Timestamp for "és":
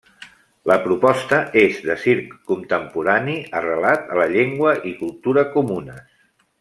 1.63-1.77